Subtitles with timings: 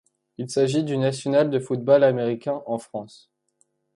[0.39, 3.29] Il s'agit du national de football américain en France.